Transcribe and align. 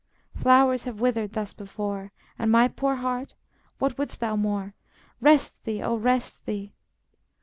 Flowers 0.35 0.85
have 0.85 0.99
withered 0.99 1.33
thus 1.33 1.53
before, 1.53 2.11
And, 2.39 2.49
my 2.51 2.67
poor 2.67 2.95
heart, 2.95 3.35
what 3.77 3.99
wouldst 3.99 4.19
thou 4.19 4.35
more? 4.35 4.73
Rest 5.19 5.63
thee, 5.63 5.83
oh, 5.83 5.95
rest 5.95 6.47
thee! 6.47 6.73